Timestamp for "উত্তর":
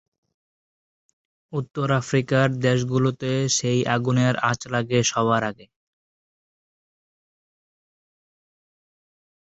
1.53-1.87